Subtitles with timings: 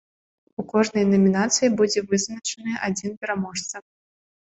[0.63, 3.75] У кожнай намінацыі будзе вызначаны адзін пераможца.